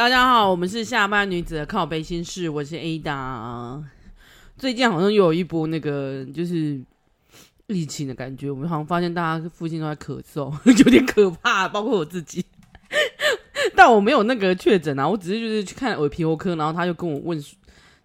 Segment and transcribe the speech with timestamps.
[0.00, 3.82] 大家好，我们是下班女子的靠背心事，我是 Ada。
[4.56, 6.80] 最近好像又有一波那个就是
[7.66, 12.42] 疫情的感觉，我们好像发现大家附近都在咳嗽， 有点可怕，包括我自己。
[13.76, 17.38] 但我没有那个确诊啊，我只是就是去看耳鼻喉科，然后他就跟我问，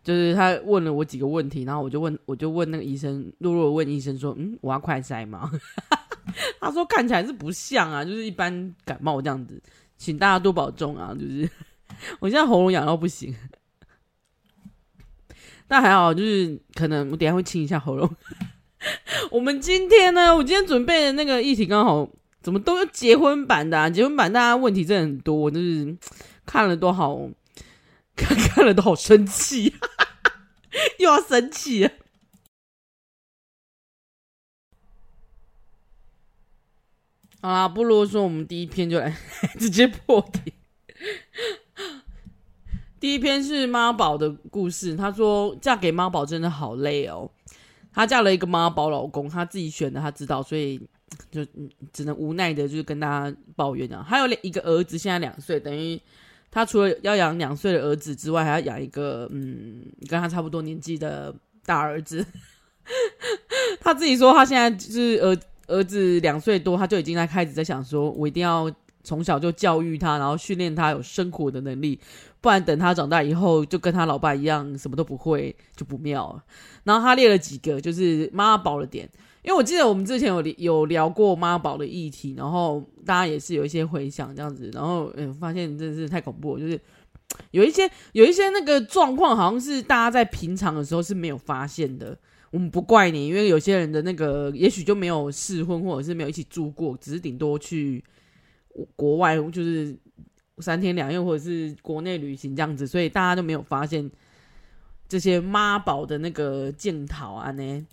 [0.03, 5.49] 就是他问了我几个问题，然后我就问，我就问那个医生，弱弱问医生说，嗯，我要快筛吗？
[6.59, 9.63] 他说看起来是不像啊，就是一般感冒这样子。
[9.97, 11.15] 请大家多保重啊！
[11.17, 11.49] 就是
[12.19, 13.35] 我现在喉咙痒到不行，
[15.67, 18.15] 但还好，就是可能我等下会清一下喉咙。
[19.31, 22.07] 我们今天呢，我今天准备的那个议题刚好
[22.41, 23.89] 怎么都是结婚版的啊？
[23.89, 25.97] 结婚版大家问题真的很多，就是
[26.45, 27.17] 看了都好，
[28.15, 29.73] 看看了都好生气，
[30.99, 31.89] 又要生气。
[37.41, 39.15] 好啦，不啰嗦，我们第一篇就来
[39.59, 40.53] 直接破题。
[43.05, 44.95] 第一篇是妈宝的故事。
[44.95, 47.29] 她说嫁给妈宝真的好累哦。
[47.93, 50.81] 她嫁了一个妈宝老公，她自己选的，她知道，所以
[51.29, 51.45] 就
[51.93, 54.01] 只能无奈的，就是跟大家抱怨啊。
[54.01, 56.01] 还有一个儿子，现在两岁，等于
[56.49, 61.31] 她除了要养两岁的儿子之外，还要养一个嗯跟他差不多年纪的
[61.63, 62.25] 大儿子。
[63.81, 65.37] 她自己说，她现在就是儿。
[65.67, 68.71] 儿子两岁多，他就已经在开始在想说，我一定要
[69.03, 71.99] 从小就教育他，然后训练他有生活的能力，
[72.45, 76.43] 不然等他长大以后就跟他老爸一样什么都不会，就不妙了。
[76.83, 79.09] 然后他列了几个就是妈宝的点，
[79.41, 86.79] 因为我记得我们之前有有聊过妈宝的议题，然后大家也是有一些回想这样子，然后嗯，发现真的是太恐怖，就是
[87.49, 92.15] 有一些有一些那个状况，好像是大家在平常的时候是没有发现的。
[92.51, 98.03] 我们不怪你，因为有些人的那个也许就没有试婚，或者是没有一起住过，只是顶多去
[98.95, 99.97] 国外，就是
[100.59, 104.09] 三天两夜，或者是国内旅行这样子，所以大家都没有发现
[105.07, 107.85] 这些妈宝的那个镜头啊呢。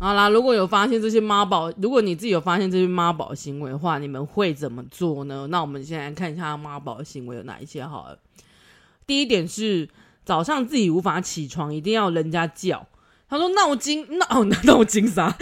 [0.00, 5.46] 好啦，如果有发现这些妈宝，如果你自己有发现这些妈宝行为的话，你们会怎么做呢？
[5.48, 8.18] 那我们先来看一下妈宝行为有哪一些好了。
[9.06, 9.88] 第一点是
[10.24, 12.86] 早上自己无法起床，一定要人家叫。
[13.28, 15.36] 他说闹钟闹闹钟啥？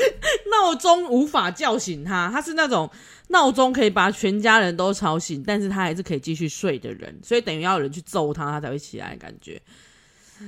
[0.61, 2.89] 闹钟无法叫醒他，他是那种
[3.29, 9.61] 闹钟可以把全家人都吵醒，但是他还是可以继续睡的人，所以等于要有人去揍他，他才会起来感觉。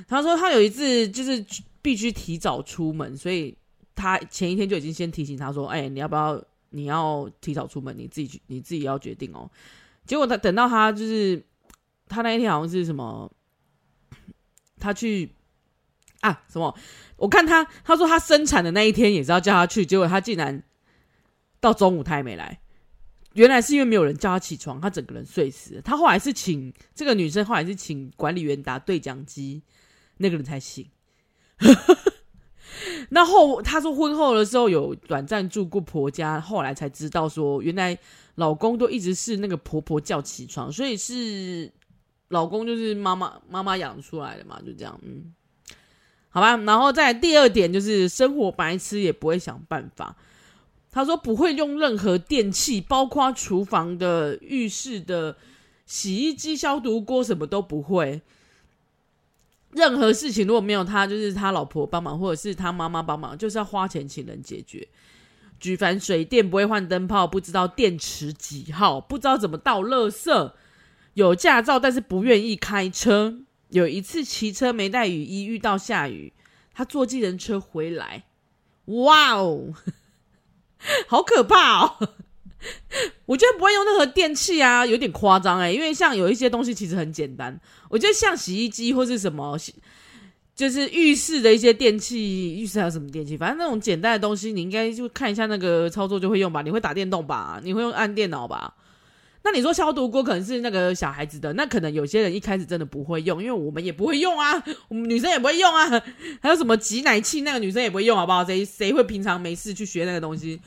[0.07, 1.45] 他说他有一次就是
[1.81, 3.57] 必须提早出门，所以
[3.95, 6.43] 他前一天就已经先提醒他说：“哎、你要不要？
[6.71, 9.51] 你要提早出门，你自己去，你自己要决定哦。”
[10.07, 11.43] 结果他等到他就是
[12.09, 13.31] 他那一天好像是什么，
[14.79, 15.35] 他去。
[16.23, 16.75] 啊，什么？
[17.17, 20.63] 我看他，他说他生产的那一天也是要叫他去，结果他竟然
[21.61, 22.59] 到中午他也没来。
[23.35, 25.83] 原来是因为没有人叫他起床，他整个人睡死了。
[25.83, 29.63] 他后来是请这个女生，后来是请管理员打对讲机，
[30.19, 30.87] 那个人才醒。
[33.11, 37.99] 那后他说婚后的时候有短暂住过婆家，后来才知道说原来
[38.35, 41.73] 老公都一直是那个婆婆叫起床，所以是
[42.29, 45.33] 老公就是妈妈妈妈养出来的嘛，就这样，嗯。
[46.35, 50.17] 好吧，然后再第二点就是生活白痴也不会想办法。
[50.91, 55.37] 他说不会用任何电器，包括厨房的、浴室的、
[55.87, 58.23] 洗衣机、消毒锅，什么都不会。
[59.73, 64.87] 任何事情如果没有他，就是他老婆帮忙，或者是他妈妈帮忙，就是要花钱请人解决。
[65.59, 70.53] 举凡水电不会换灯泡，不知道电池几号，不知道怎么倒垃圾，
[71.15, 73.39] 有驾照但是不愿意开车。
[73.73, 76.33] 有一次骑车没带雨衣，遇到下雨，
[76.75, 78.25] 他坐计程车回来，
[78.85, 79.73] 哇哦，
[81.09, 81.97] 好可怕哦！
[83.25, 87.59] 我觉得不会用任何电器啊，有点夸张哎，因为像有一些东西其实很简单，
[87.89, 89.59] 我觉得像洗衣机或是什么，
[90.55, 96.61] 就是浴室的一些电器，浴室还有什么电器，反正那种简单的东西，你应该就看一下那个操作就会用吧？
[96.61, 97.59] 你会打电动吧？
[97.65, 98.75] 你会用按电脑吧？
[99.45, 105.89] 那你说消毒锅可能是那个小孩子的，那可能有些人一开始真的不会用，因为我们也不会用啊，我们女生也不会用啊。
[106.41, 108.45] 还有什么挤奶器，那个女生也不会用，好不好？
[108.45, 110.61] 谁谁会平常没事去学那个东西？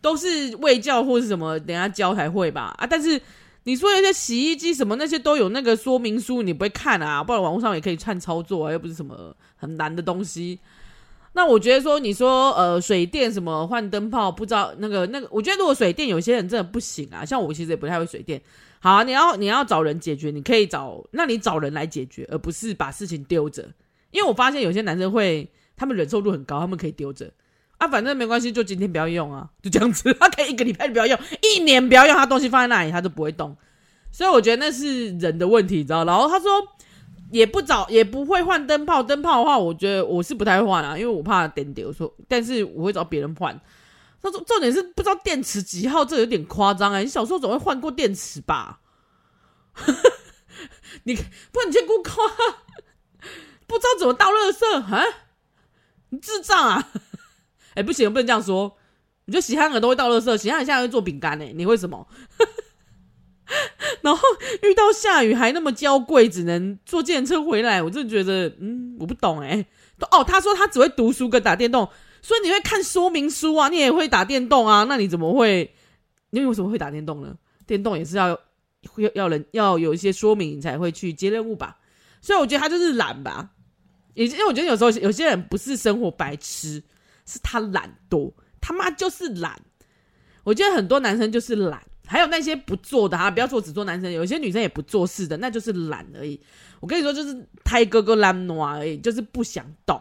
[0.00, 2.74] 都是卫教或是什么，等下教才会吧？
[2.78, 3.20] 啊，但是
[3.64, 7.22] 你说有些洗衣机什么那些都有那个说明书，你不会看啊？
[7.22, 10.58] 不然网络上也可以串操作啊，又不是什么很难的东西。
[11.36, 18.40] 那我觉得说，你说呃，水电什么换灯泡，不知道那个那个，我觉得如果水电有些人真的不行啊，像我其实也不太会水电。
[18.80, 23.68] 好，你要你要找人解决，你可以找，那你找人来解决，而不是把事情丢着。
[24.12, 25.46] 因为我发现有些男生会，
[25.76, 27.30] 他们忍受度很高，他们可以丢着
[27.76, 33.54] 啊，反正没关系，就今天不要用啊， 就这样子，他可以一个礼拜不要用，一年不要用，他东西放在那里，他都不会动。
[34.10, 36.02] 所以我觉得那是人的问题，你知道？
[36.06, 36.50] 然后他说
[37.30, 41.88] 也不找也不会换灯泡，灯泡的话，我觉得我是不太会换啊，因为我怕点掉。
[41.88, 43.60] 我说，但是我会找别人换。
[44.22, 47.02] 他说重点是不知道电池几号，这有点夸张哎！
[47.02, 48.80] 你小时候总会换过电池吧？
[51.04, 52.26] 你不然你先给我夸，
[53.66, 55.04] 不知道怎么倒垃圾啊？
[56.08, 56.88] 你智障啊！
[57.74, 58.76] 哎、不行，不能这样说。
[59.26, 61.44] 你就喜憨儿都会倒垃圾，喜憨儿现在会做饼干呢？
[61.54, 62.06] 你为什么？
[64.06, 64.22] 然后
[64.62, 69.66] 遇到下雨还那么娇贵，只能坐电车回来，我就觉得，嗯，我不懂哎。
[70.12, 71.88] 哦，他说他只会读书跟打电动，
[72.22, 74.84] 所以你会看说明书啊，你也会打电动啊？
[74.88, 75.74] 那你怎么会？
[76.30, 77.36] 你为什么会打电动呢？
[77.66, 78.28] 电动也是要
[78.96, 81.76] 要要人要有一些说明你才会去接任务吧？
[82.20, 83.50] 所以我觉得他就是懒吧。
[84.14, 86.80] 也因为我觉得有时候有些人不是生活白痴，
[87.26, 89.60] 是他懒惰，他妈就是懒。
[90.44, 91.82] 我觉得很多男生就是懒。
[92.06, 96.40] 还有那些不做的哈，不要说只做男生，有些女生也不做事的，那就是懒而已。
[96.80, 100.00] 我跟你说，就是胎哥哥懒惰而已，就是不想动，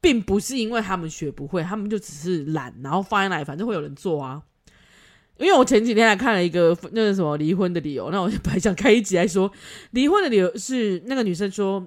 [0.00, 4.42] 并不是因为他们学不会，他们就只是懒，然后放在那里，反正会有人做啊。
[5.36, 9.50] 因为我前几天还看了一个那个什么离婚的理由，那我就本来想开一集来说
[9.90, 11.84] 离婚的理由是那个女生说，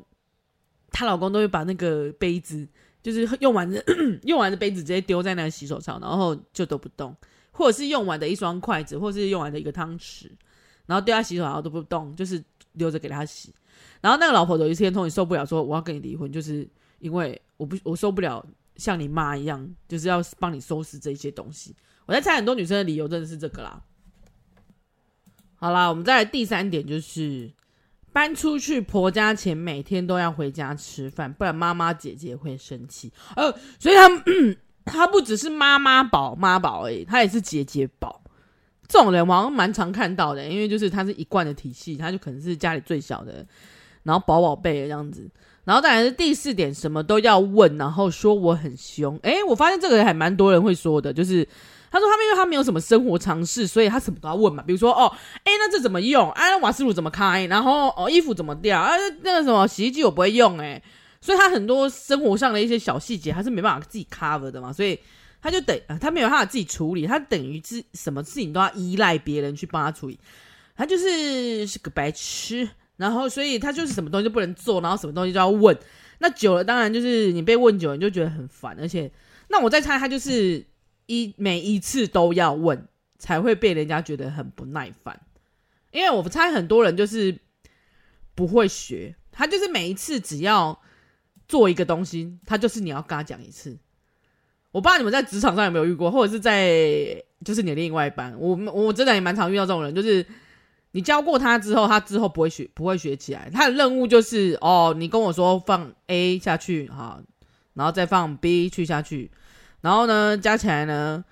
[0.91, 2.67] 她老公都会把那个杯子，
[3.01, 3.81] 就是用完的
[4.23, 7.15] 用完的杯子直接丢在那个洗手槽，然后就都不动。
[7.57, 10.29] 或者是用完的一双筷子，或者是用完的一个汤匙，
[10.85, 12.41] 然后丢在洗手槽都不动，就是
[12.73, 13.51] 留着给他洗。
[13.99, 16.69] 然后那个老婆有一天终于受不了，说我要跟你离婚，就是
[16.99, 18.45] 因为我不我受不了
[18.75, 21.75] 像你妈一样，就是要帮你收拾这些东西。
[22.05, 23.81] 我在猜很多女生的理由真的是这个啦。
[25.55, 27.51] 好啦，我们再来第三点，就是
[28.13, 33.11] 搬出去婆家前每天都要回家吃饭，不然妈妈姐姐会生气。
[33.35, 34.23] 呃，所以他们。
[34.87, 38.21] 他不只是妈妈宝妈宝而已，他也是姐姐宝。
[38.87, 43.45] 这种人我好像蛮常看到的，因为就是他是一贯的体系，他就可能是家里最小的，
[44.03, 45.29] 然后宝宝贝这样子。
[45.65, 49.19] 然后当然是第四点，什么都要问，然后说我很凶。
[49.23, 51.45] 诶，我发现这个还蛮多人会说的，就是
[51.91, 54.63] 他说他因为他没有什么生活常识，所以他什么都要问嘛。
[54.65, 55.11] 比如说哦，
[55.43, 56.31] 诶，那这怎么用？
[56.31, 57.45] 啊，瓦斯炉怎么开？
[57.47, 58.79] 然后哦，衣服怎么掉？
[58.79, 58.93] 啊，
[59.23, 60.81] 那个什么洗衣机我不会用，诶。
[61.19, 64.97] 所以他很多生活上的一些小细节，他是没办法自己 cover 的嘛，所以
[65.41, 70.19] 他就等他没有办法自己处理，他等于是什么事情都要依赖别人去帮他处理，
[70.75, 75.77] 他就是是个白痴，然后所以他就是什么东西都不能做，然后什么东西都要问，
[76.19, 79.11] 那久了当然就是你被问久了你就觉得很烦，而且
[79.49, 80.65] 那我再猜他就是
[81.07, 82.87] 一每一次都要问，
[83.17, 85.19] 才会被人家觉得很不耐烦，
[85.91, 87.37] 因为我猜很多人就是
[88.35, 90.79] 不会学，他就是每一次只要。
[91.47, 93.77] 做一个东西，他就是你要跟他讲一次。
[94.71, 98.37] 我不知道你们在职场上有没有遇过，或者是在就是你的另外一半。
[98.37, 100.23] 我我真的也蛮常遇到这种人，就是
[100.91, 103.49] 你教过他之后，他之后不会学，不会学起来。
[103.51, 107.19] 他的任务就是哦，你跟我说放 A 下去哈，
[107.73, 109.31] 然后再放 B 去下去，
[109.81, 111.23] 然后呢加起来呢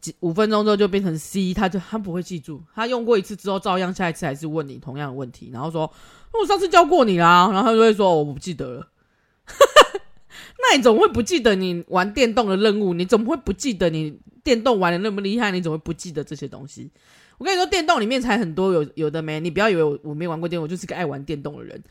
[0.00, 2.62] 几五分钟之后就变成 C，他就他不会记住。
[2.74, 5.90] 他用过一次之后，照样下一次还是问你同样的问题，然后说
[6.32, 8.88] 我上次教过你啦，然后他就会说我不记得了。
[9.48, 9.54] 哈
[9.92, 10.00] 哈
[10.60, 12.92] 那你怎么会不记得你玩电动的任务？
[12.94, 15.50] 你怎么会不记得你电动玩的那么厉害？
[15.50, 16.90] 你怎么会不记得这些东西？
[17.38, 19.38] 我跟你说，电动里面才很多有有的没。
[19.40, 21.82] 你不要以为我我没玩过电动，我就是个爱玩电动的人。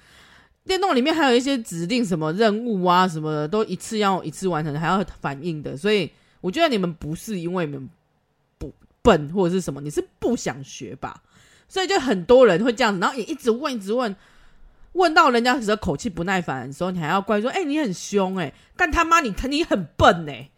[0.65, 5.77] 电动里面还有一些指定什么任务啊什么的，都一次要一次完成，还要反应的。
[5.77, 6.11] 所以
[6.41, 7.89] 我觉得你们不是因为你们
[8.57, 11.23] 不笨或者是什么，你是不想学吧？
[11.69, 14.13] 所以就很多人会这样子，然后也一直问，一直问。
[14.93, 20.49] 问到人家的时候口气不耐烦的时候，你还要怪说：“哎、你很凶哎、干他妈你你很笨哎、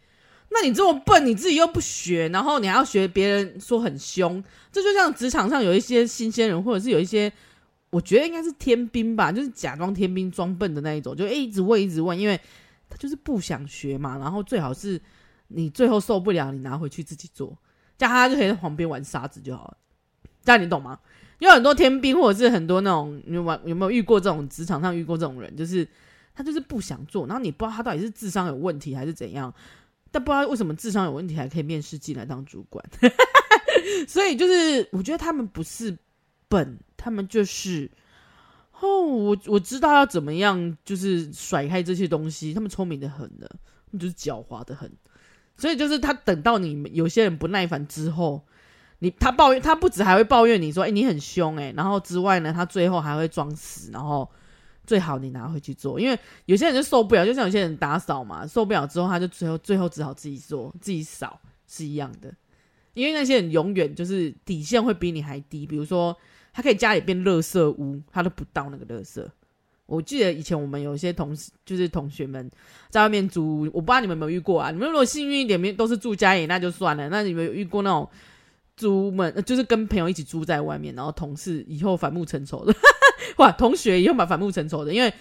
[0.50, 7.30] 那你这么笨，你自己又不学，然后你还要学别人说很凶，这就像职场上有一些新鲜人，或者是有一些，
[7.90, 12.40] 我觉得应该是天兵吧，就是假装天兵装笨的那一种，就、欸、一直问一直问，因为
[12.88, 14.16] 他就是不想学嘛。
[14.18, 15.00] 然后最好是
[15.48, 17.56] 你最后受不了，你拿回去自己做，
[17.98, 19.76] 这样他就可以在旁边玩沙子就好了。
[20.42, 20.98] 这样你懂吗？”
[21.40, 25.56] 有很多天兵，或者是很多那种，你有有没有遇过这种职场上遇过这种人？
[25.56, 25.86] 就是
[26.34, 29.52] 他就是不想做，然后你不知道他到底是智商有问题还是怎样，
[30.10, 32.84] 但不知道为什么智商有问题还可以面试进来当主管。
[34.06, 35.96] 所以就是我觉得他们不是
[36.48, 37.90] 笨，他们就是
[38.78, 42.52] 哦，我我知道要怎么样，就是甩开这些东西。
[42.52, 44.92] 他们聪明的很的，他们就是狡猾的很。
[45.56, 48.44] 所以就是他等到你有些人不耐烦之后。
[49.00, 54.28] 你他抱怨，他不止还会抱怨你说，哎、你很凶哎、然后之外呢，他最后还会装死，然后
[54.86, 62.34] 最好你拿回去做，因为有些人就受不了，就像有些人打扫嘛，受不了之后他就最后最后只好自己做，自己扫是一样的，
[62.94, 66.16] 因为那些人永远就是底线会比你还低，比如说
[66.52, 69.26] 他可以家里变垃圾屋，他都不倒那个垃圾。
[69.86, 72.48] 我记得以前我们有些同事，就是同学们
[72.90, 74.70] 在外面租，我不知道你们有没有遇过啊？
[74.70, 77.08] 你们如果幸运一点，都是住家里，那就算了。
[77.08, 78.08] 那你们有遇过那种
[78.80, 82.74] 租门，就是跟朋友一起租在外面，然后同事以后反目成仇的，
[83.36, 85.12] 哇，同学以后蛮反目成仇的，因为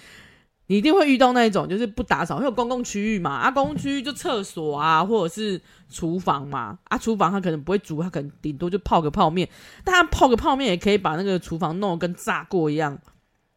[0.68, 9.50] 你一定会遇到那一种，就是不打扫，会有公共区域嘛，啊，公共区域就厕所啊，或者是厨房嘛，啊，厨房他可能不会煮，他可能顶多就泡个泡面，
[9.84, 12.98] 但他泡个泡面也可以把那个厨房弄得跟炸过一样。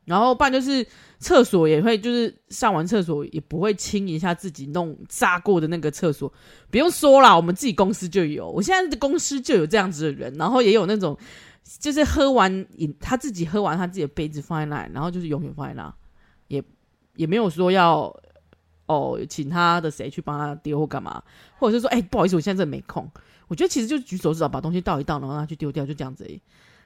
[0.04, 0.85] 然后，不然就是
[1.21, 6.32] 厕所也会，就是上完厕所也不会清一下自己弄炸过的那个厕所。
[6.73, 10.35] 不用说啦，我们自己公司就有，我现在的公司就有这样子的人。
[10.35, 11.16] 然后也有那种，
[11.78, 15.94] 就是喝完饮，他自己喝完他自己的杯子放在那，然后就是永远放在那，
[16.49, 16.61] 也
[17.14, 18.12] 也没有说要
[18.87, 21.23] 哦，请他的谁去帮他丢或干嘛，
[21.61, 23.09] 或者是说，哎，不好意思，我现在真的没空。
[23.47, 26.42] 我觉得其实就举手之劳，把东西倒一倒，然后让他去丢掉，就这样子而已。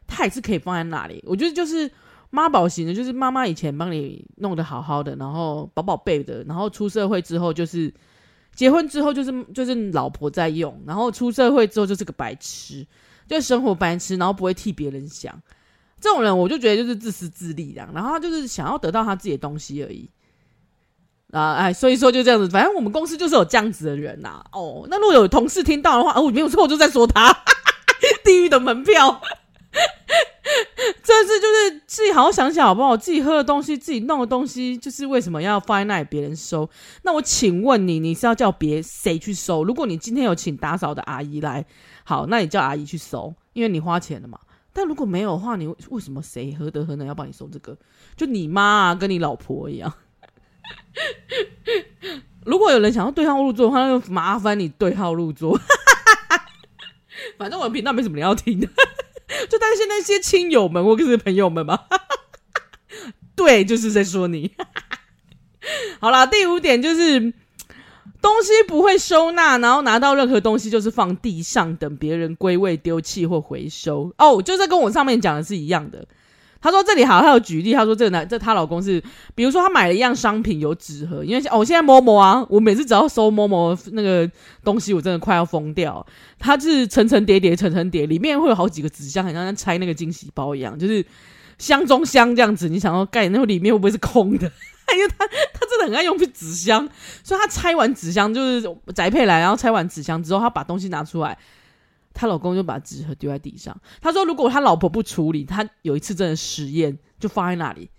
[0.07, 1.25] 他也是可以放在那里。
[1.27, 1.91] 我觉得就是。
[2.31, 7.93] 妈宝型的，就是妈妈以前帮你弄得好好的，然后宝宝贝的，然后出社会之后就是
[8.55, 12.87] 结婚之后就是就是老婆在用，然后出社会之后就是个白痴，
[13.29, 15.41] 就生活白痴，然后不会替别人想。
[16.01, 20.09] 这种人我就觉得就是自私自利的，然后他就是想要得到他自己的东西而已。
[21.33, 27.33] 啊，哎，所以说就这样子，反正我们公司就是有这样子的人呐、哦，那如果有同事听到的话，哦，没有错，我就在说他
[28.25, 29.21] 地狱的门票。
[31.03, 32.97] 这次就是自己好好想想好不好？
[32.97, 36.69] 自己喝的东西，自己弄的东西，就是为什么要放在那里别人收？
[37.03, 39.65] 那我请问你，你是要叫别谁去收？
[39.65, 41.65] 如果你今天有请打扫的阿姨来，
[42.05, 44.39] 好，那你叫阿姨去收，因为你花钱了嘛。
[44.73, 47.77] 但如果没有的话，你为什么谁何德何能要帮你收这个？
[48.17, 49.93] 就你妈啊，跟你老婆一样。
[52.45, 55.59] 如果有人想要对号入座的话，那就麻烦你对号入座。
[57.39, 58.69] 反正我的频道没什么人要听的。
[59.51, 61.81] 就担心那些亲友们或者是朋友们嘛，
[63.35, 64.53] 对，就是在说你。
[66.01, 67.21] 好啦，第五点就是
[68.23, 74.13] 东西不会收纳，然后拿到任何东西就是放地上等别人归位丢弃或回收。
[74.19, 76.07] 哦，就是跟我上面讲的是一样的。
[76.67, 79.01] 他说这里好，他有举例，他说这个男这她老公是，
[79.37, 84.29] 比如说他买了一样商品有纸盒，因为哦现在 Momo 啊，我每次只要收 Momo 那个
[84.65, 86.05] 东西，我真的快要疯掉。
[86.41, 91.07] 它是层层叠叠，层层叠，里面会有好几个纸箱，很像在拆那个惊喜包一样，就是
[91.57, 92.69] 箱中箱这样子。
[92.69, 94.51] 你想要盖，那里面会不会是空的？
[94.97, 96.89] 因为他他真的很爱用纸箱，
[97.23, 101.39] 所以他拆完纸箱就是宅配来，然后拆完纸箱之后，他把东西拿出来。
[102.17, 103.79] 她老公就把纸盒丢在地上。
[104.01, 107.91] 他说：“如果他老婆不处理，他有一次真的实验，就放在那里。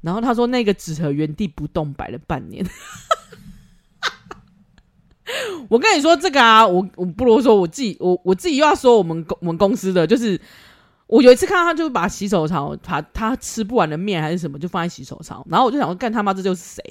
[0.00, 2.66] 然后他说，那个纸盒原地不动摆了半年。
[5.70, 10.40] 我跟你说这个啊，我我不如说我自己，我我自己又要说我们公我们公司的，就是
[11.06, 15.46] 我有一次看到他，就把洗手槽把他吃不完的面还是什么，就放在洗手槽。
[15.48, 16.82] 然后我就想说，干他妈这就是谁？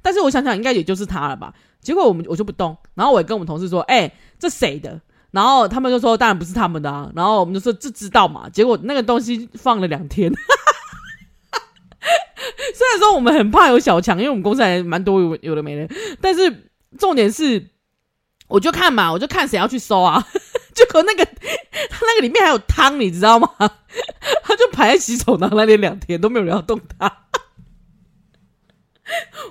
[0.00, 1.52] 但是我想想，应该也就是他了吧。
[1.80, 2.76] 结果我们我就不动。
[2.94, 10.32] 然后我也跟我们同事说：，哎、这谁的？”然后他们就说：“当然不是他们的啊。”然后我们就说：“这知道嘛？”结果那个东西放了两天。
[12.74, 17.64] 虽然说我们很怕有小强，因为我们公司还蛮多有有的没的，但是重点是，
[18.48, 20.26] 我就看嘛，我就看谁要去收啊。
[20.74, 23.48] 结果那个他那个里面还有汤，你知道吗？
[24.42, 27.06] 他就排在洗手槽那里两天都没有人要动它。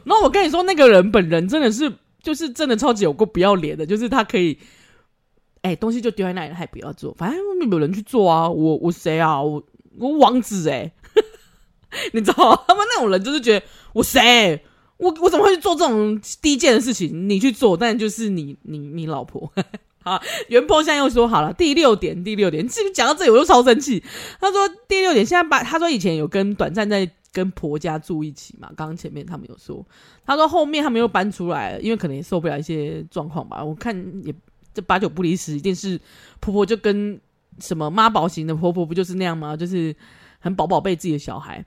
[0.03, 4.59] 然后我跟你说，那个人本人真的是，就是真的超级有够不要脸的，就是他可以。
[5.61, 8.49] 哎、东西就丢在那里，还不要做，反正没有人去做啊。
[8.49, 9.41] 我我谁啊？
[9.41, 9.61] 我
[9.97, 10.91] 我王子哎、
[12.13, 14.63] 你知道他们那种人就是觉得我谁？
[14.97, 17.29] 我我怎么会去做这种低贱的事情？
[17.29, 19.51] 你去做，但就是你你你老婆。
[20.01, 24.03] 好，原 po 现在又说好了，第六点，第六点，其实讲到这里我就超生气。
[24.39, 29.85] 他说第六点，现在把他说以前有跟短暂在跟婆家住一起嘛，刚刚前面他们有说，
[30.25, 33.63] 他说后面他们又搬出来，因为可能也受不了一些状况吧。
[33.63, 34.33] 我看也。
[34.81, 35.99] 八九不离十，一定是
[36.39, 37.19] 婆婆就跟
[37.59, 39.55] 什么妈宝型的婆婆不就是那样吗？
[39.57, 39.95] 就是
[40.39, 41.65] 很宝宝贝自己的小孩。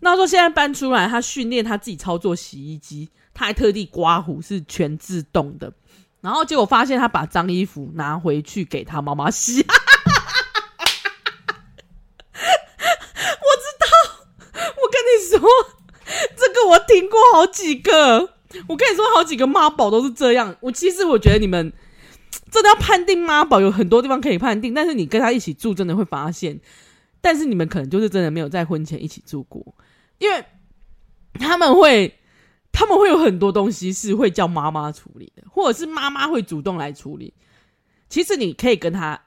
[0.00, 5.72] 那说现在搬出来，他训练他自己操作洗衣机，他还特地刮胡是全自动的。
[6.20, 9.60] 然后结果发现他把脏衣服拿回去给他妈妈洗。
[9.64, 9.66] 我知
[13.80, 13.86] 道，
[14.52, 15.40] 我跟你说，
[16.36, 18.34] 这个我听过好几个。
[18.68, 20.54] 我跟你说，好几个妈宝都是这样。
[20.60, 21.72] 我其实我觉得你们。
[22.50, 26.58] 真的要判定妈宝，有很多地方可以判定，但是你跟他一起住，真的会发现。
[27.20, 29.74] 但是你们可能就是真的没有在婚前一起住过，
[30.18, 30.44] 因为
[31.34, 32.12] 他们会，
[32.70, 37.32] 他们会有很多东西是会叫妈妈处理的，或者是妈妈会主动来处理。
[38.08, 39.18] 其实你可以跟他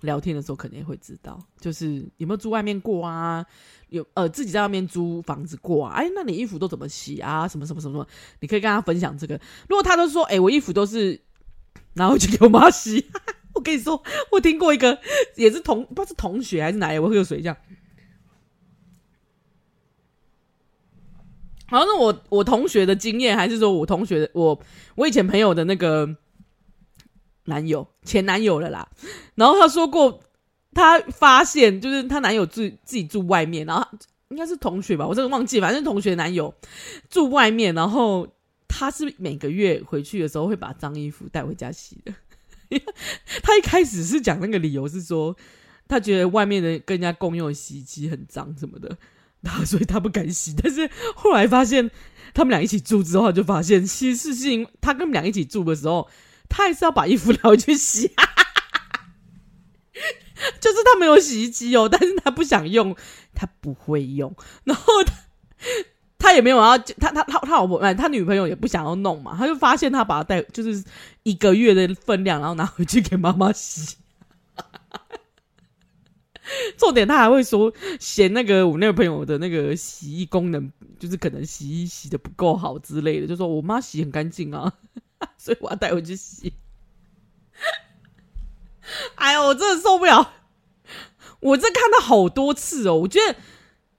[0.00, 3.44] 聊天的时候，可能也会知道，就是有没有住外面过啊？
[3.88, 5.94] 有呃，自己在外面租房子过啊？
[5.94, 7.48] 哎，那你衣服都怎么洗啊？
[7.48, 8.06] 什么什么什么什么？
[8.40, 9.40] 你可以跟他分享这个。
[9.68, 11.18] 如果他都说，哎，我衣服都是
[11.96, 13.04] 然后去给我妈洗。
[13.54, 14.00] 我跟你说，
[14.30, 14.98] 我听过一个，
[15.34, 17.56] 也是同不知道是同学还是哪里，我喝水这样。
[21.68, 24.60] 好像是我我同学的经验，还是说我同学的我
[24.94, 26.16] 我以前朋友的那个
[27.46, 28.88] 男友前男友了啦。
[29.34, 30.20] 然后他说过，
[30.74, 33.84] 他发现就是他男友住自己住外面，然后
[34.28, 36.54] 应该是同学吧，我真的忘记，反正同学男友
[37.08, 38.28] 住外面，然后
[38.78, 42.12] 他是每个月回去的时候会把脏衣服带回家洗的。
[43.42, 45.34] 他一开始是讲那个理由是说，
[45.88, 48.98] 他觉得外面的跟人家共用洗衣机很脏什么的，
[49.40, 50.54] 然后所以他不敢洗。
[50.62, 51.90] 但是后来发现
[52.34, 56.10] 他们俩一起住之后，就发现其实是因为他跟我们俩一起住的时候，
[56.50, 58.08] 他还是要把衣服拿回去洗。
[60.60, 62.94] 就是他没有洗衣机哦，但是他不想用，
[63.34, 65.14] 他不会用，然后他。
[66.26, 70.82] 他也没有要，他他他他老婆，他女朋友也不想要弄嘛，他就发现他把他带，就是
[71.22, 73.96] 一个月的分量，然后拿回去给妈妈洗。
[76.76, 80.68] 重点他还会说嫌那个我那个朋友的那个洗衣功能，
[80.98, 84.72] 就是可能洗衣洗的不够好之类的，就说我妈洗很干净啊，
[85.38, 86.52] 所以我要带回去洗。
[89.14, 90.32] 哎呦，我真的受不了！
[91.38, 93.36] 我这看到好多次哦，我觉得。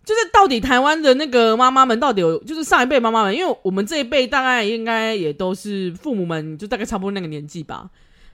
[0.08, 7.90] 就是到底台湾的那个妈妈们到底有，就是上一辈妈妈们，因为我们这一辈大概应该也都是父母们，就大概差不多那个年纪吧。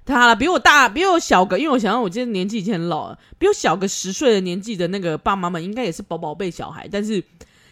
[0.06, 7.24] 他比我大，比我小个，因为我想想，我今天年纪已经很老了，比我小个十岁的年纪的那个爸妈们，应该也是宝宝辈小孩，但是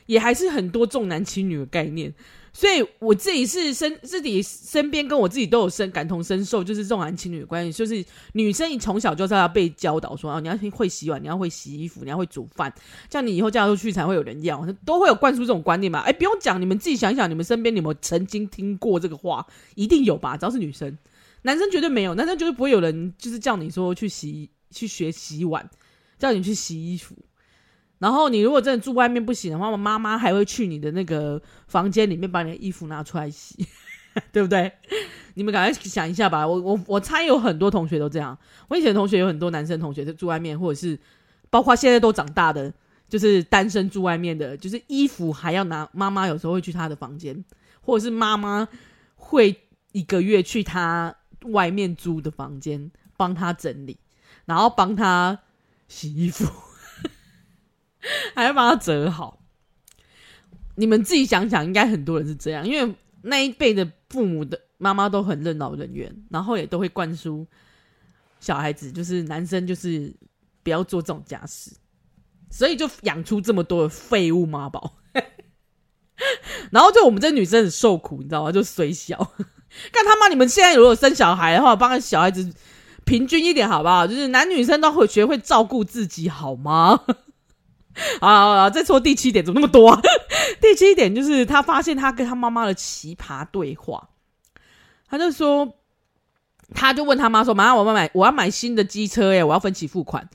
[0.07, 2.11] 也还是很多重男轻女的概念。
[2.53, 12.73] 所以我自己是身自己身边跟我自己都有深感同身受，就是重男轻女的关系，就是女生你从小就是要被教导说啊，你要会洗碗，你要会洗衣服，你要会煮饭，
[13.09, 15.99] 这样你以后嫁出去才会有人要，都会有灌输这种观念嘛。
[15.99, 19.47] 哎，不用讲，你们自己想一想，你们身边有没有曾经听过这个话？
[19.75, 20.35] 一定有吧？
[20.35, 20.97] 只要是女生，
[21.43, 25.69] 男生绝对没有，男生绝对不会有人就是叫你说去洗去学洗碗，
[26.19, 27.15] 叫你去洗衣服。
[28.01, 33.63] 然后你如果真的住外面不行的话，妈妈还会去你的那个房间里面把你的衣服拿出来洗，
[34.33, 34.71] 对不对？
[35.35, 36.47] 你们赶快想一下吧。
[36.47, 38.35] 我我我猜有很多同学都这样。
[38.69, 40.99] 我以前同学有很多男生同学就住外面，或者是
[41.51, 42.73] 包括现在都长大的，
[43.07, 47.45] 就是单身住外面的，就是衣服还要拿妈妈有时候会去他的房间，
[47.81, 48.67] 或者是妈妈
[49.15, 49.55] 会
[49.91, 53.99] 一个月去他外面租的房间帮他整理，
[54.45, 55.37] 然后帮他
[55.87, 56.51] 洗衣服。
[58.35, 59.39] 还要把它折好，
[60.75, 67.45] 你们自己想想，应该很多人是这样，因为那一辈的父母的妈妈都很任劳任怨，然后也都会灌输
[68.39, 70.13] 小孩子，就是男生就是
[70.63, 71.71] 不要做这种家事，
[72.49, 74.97] 所以就养出这么多的废物妈宝。
[76.71, 78.51] 然后就我们这女生很受苦，你知道吗？
[78.51, 79.17] 就衰小，
[79.91, 80.27] 干他妈！
[80.27, 82.53] 你们现在如果生小孩的话，帮小孩子
[83.05, 84.05] 平均一点好不好？
[84.05, 87.03] 就是男女生都会学会照顾自己，好吗？
[88.21, 90.01] 啊，再说第七点，怎么那么多啊？
[90.61, 94.09] 第七点就是他发现他跟他妈妈的奇葩对话。
[95.09, 95.75] 他就说，
[96.73, 100.29] 他就问他妈说：“妈，我要买，我要买新的机车耶，我要分期付款。”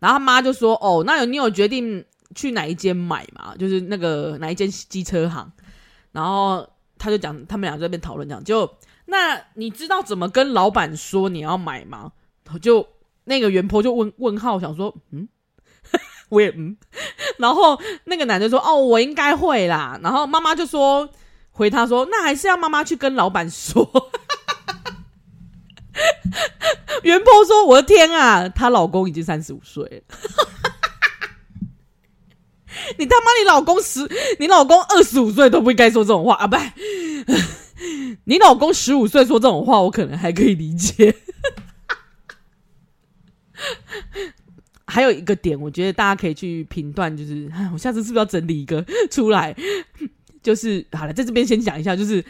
[0.00, 2.02] 然后他妈就说：“哦，那有你有决定
[2.34, 3.54] 去哪一间买吗？
[3.58, 5.52] 就是那个哪一间机车行？”
[6.12, 12.12] 然后他就讲，他们俩在那边讨论讲，就那你知道怎么跟老板说你要买吗？
[12.62, 12.88] 就
[13.24, 15.28] 那个原坡就问问号，想说嗯。
[16.32, 16.74] 我也嗯，
[17.36, 21.06] 然后那个男的说：“哦，我应该会啦。”然后妈妈就说
[21.52, 23.86] ：“回他说，那还是要妈妈去跟老板说。”
[27.02, 30.00] 袁波说：“我的天啊，她老公已经三十五岁了。
[32.96, 34.00] ”你他妈，你老公十，
[34.38, 36.46] 你老公二十五岁都不应该说这种话啊！
[36.48, 36.56] 不，
[38.24, 41.14] 你老公十五岁说这种话，我可能还可以理解。
[44.92, 49.56] 还有一个点，我觉得大家可以去评断，就是我下次是不是要整理一个 出来？
[50.42, 52.22] 就是好了，在这边先讲一下，就是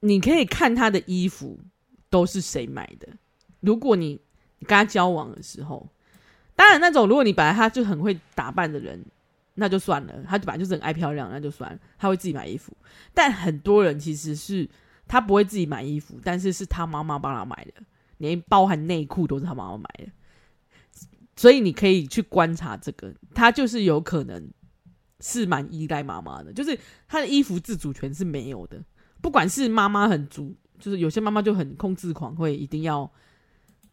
[0.00, 1.56] 你可以看他的衣服
[2.10, 3.06] 都是谁买的。
[3.60, 4.20] 如果你
[4.66, 5.88] 跟他交往的时候，
[6.56, 9.00] 当然那种如果你本来他就很会打扮的人，
[9.54, 12.76] 那就算了，他本来就是很爱漂亮，那就算了，他会自己买衣服。
[13.14, 14.68] 但很多人其实是
[15.06, 17.82] 他不会自己买衣服，但是是他妈妈帮他买的，
[18.18, 20.10] 连包含内裤都是他妈妈买的。
[21.36, 24.50] 所以你可以去观察这个，他就是有可能
[25.20, 28.82] 是蛮依赖妈妈的，就是他的衣服自主权是没有的。
[29.20, 33.10] 不管是妈妈很足，就是有些妈妈就很控制狂，会一定要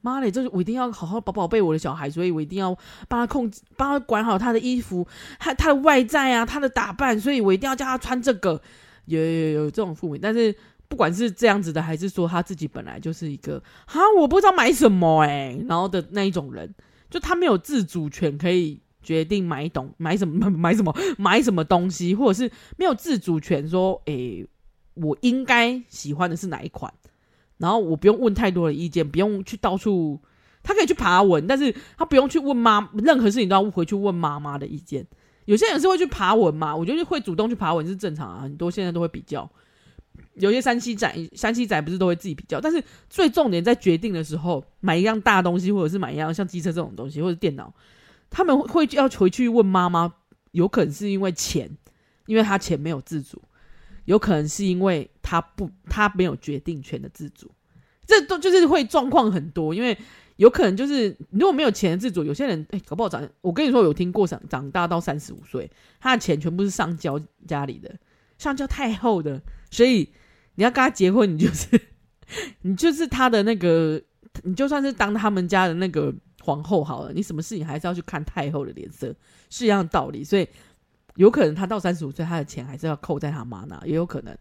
[0.02, 2.78] 妈嘞，这是我一定要好好宝宝贝我的小孩，所以我一定要
[3.08, 5.08] 帮他控制，帮他管好他的衣服，
[5.40, 8.62] 他他的外在啊，他的打扮，所以我一定要叫他穿这个。
[9.06, 10.56] 有有有这种父母，但是
[10.88, 16.74] 不管是这样子的，还是说他自己本来就是一个哈，我不知道买什么哎、然后的那一种人，
[17.12, 24.48] 就他没有自主权，可以决定买懂 买什么 买什么买什么东西，或者是没有自主权说，诶、
[24.96, 26.92] 我应该喜欢的是哪一款。
[27.58, 30.20] 然后我不用问太多的意见，不用去到处，
[30.64, 35.06] 他可以去爬文，但是他不用去问妈，任何事情都要回去问妈妈的意见。
[35.46, 39.48] 有些人是会去爬文嘛，我觉得会主动去爬文是正常啊，很多现在都会比较。
[40.36, 47.74] 有些山西仔，山西仔不是都会自己比较，但是最重点在决定的时候，买一样大东西，或者是买一样像机车这种东西，或者电脑，
[48.30, 50.14] 他们会要回去问妈妈，
[50.52, 51.70] 有可能是因为钱，
[52.26, 53.42] 因为他钱没有自主。
[54.06, 57.52] 有可能是因为他不，他没有决定权的自主，
[58.08, 59.76] 这都就是会状况很多。
[59.76, 59.96] 因为
[60.38, 67.96] 有可能就是如果没有钱的自主，有些人哎、搞不好长，我跟你说，有听过长长大到三十五岁，他的钱全部是上交家里的，
[68.40, 69.40] 上交太后的，
[69.70, 70.10] 所以
[70.56, 71.82] 你要跟他结婚，你就是
[72.62, 74.02] 你就是他的那个，
[74.44, 79.14] 你就算是当他们家的那个皇后好了，你什么事情还是要去看太后的脸色，
[79.50, 80.48] 是一样的道理，所以。
[81.16, 84.36] 有可能他到三十五岁，他的钱还是要扣在他妈那，也有可能，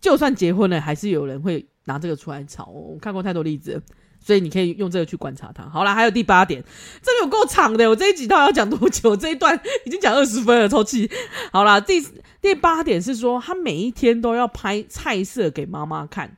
[0.00, 2.70] 就算结婚了，还是有人会拿这个出来炒。
[2.70, 3.80] 我看过太多例子，
[4.24, 5.68] 所以你可以用这个去观察他。
[5.68, 6.64] 好啦，还有第八点，
[7.02, 9.14] 这个有够长的，我这一集到底要讲多久？
[9.14, 11.10] 这一段已经讲二十分了，抽气。
[11.52, 12.02] 好啦，第
[12.40, 16.36] 第八点是说，他每一天都要拍菜色给妈妈看，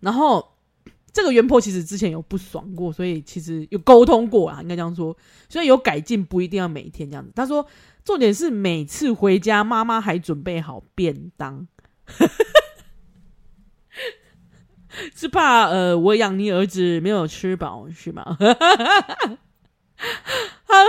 [0.00, 0.54] 然后
[1.12, 5.16] 这个原婆其实之前有不爽过，所以其实有沟通过啊，应该这样说，
[5.48, 7.32] 所以有改进，不一定要每一天这样子。
[7.34, 7.66] 他说。
[8.04, 11.66] 重点是每次回家，妈妈还准备好便当，
[15.14, 18.36] 是怕呃我养你儿子没有吃饱是吗？
[20.66, 20.84] 他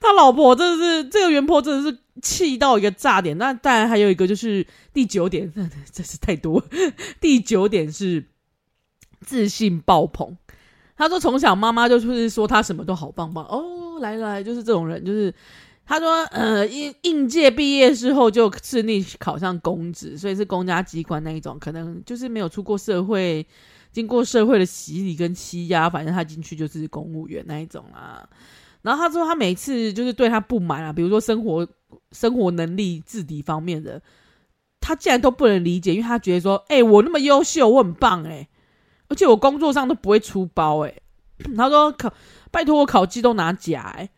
[0.00, 3.36] 他老婆真的是这个原 PO 真的是气到一个炸点。
[3.38, 5.50] 那当然还有一个就是第九点，
[5.92, 6.62] 真是太多。
[7.20, 8.24] 第九点是
[9.20, 10.36] 自信爆棚。
[10.96, 15.34] 他说从小妈妈就是说他什么都好棒棒哦，来来就是这种人就是。
[15.86, 23.46] 他说：“呃，应应届毕业之后就顺利考上公职，所以是公家机关那一种，可能就是没有出过社会，
[23.92, 28.26] 经过社会的洗礼跟欺压，反正他进去就是公务员那一种啊。
[28.80, 31.68] 然后他说他每次就是对他不满啊，比如说生活
[32.12, 34.00] 生活能力自理方面的，
[34.80, 38.48] 他竟然都不能理解，因为他觉得说，哎、我那么优秀，我很棒，哎，
[39.08, 40.94] 而且我工作上都不会出包，哎，
[41.54, 42.10] 他说考，
[42.50, 44.08] 拜托我考绩都拿甲，哎。”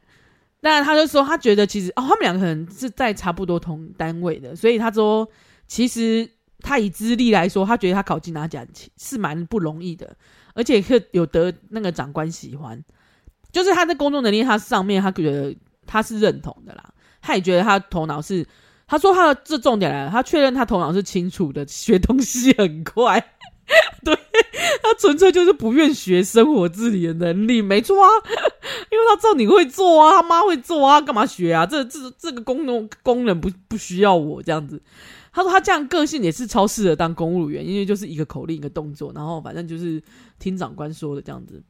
[0.61, 5.29] 但他就说，他觉得其实哦，他们两个可能是在差不多同单位的，所以他说，
[5.69, 6.29] 其实
[6.61, 8.67] 他以资历来说，他觉得他考进拿奖
[8.97, 10.17] 是蛮不容易的，
[10.55, 12.83] 而且可有得那个长官喜欢，
[13.53, 15.55] 就是他的工作能力，他上面他觉得
[15.87, 16.93] 他是认同的啦，
[17.23, 18.45] 他也觉得他头脑是，
[18.87, 23.36] 他说他的这重点来了，他确认他头脑是清楚的，学东西很快。
[24.05, 24.17] 对，
[24.83, 28.09] 他纯粹就是不愿学生活自理的能力，没错啊，
[28.91, 31.67] 因为他知道你会做啊，他妈会做啊，干嘛学啊？
[31.67, 34.81] 这这这个功能功能不不需要我这样子。
[35.33, 40.03] 他说他这样个性也是超适合当公务员，因为就是一个口令一个动作，然后反正就是
[40.39, 41.63] 听长官说的这样子，